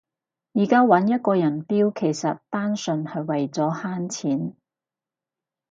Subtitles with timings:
[0.53, 4.55] 而家搵一個人標其實單純係為咗慳錢